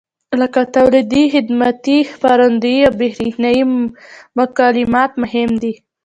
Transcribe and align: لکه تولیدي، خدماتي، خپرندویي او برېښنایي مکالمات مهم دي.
لکه 0.41 0.61
تولیدي، 0.75 1.23
خدماتي، 1.33 1.97
خپرندویي 2.11 2.81
او 2.87 2.93
برېښنایي 2.99 3.63
مکالمات 4.37 5.11
مهم 5.23 5.49
دي. 5.61 5.73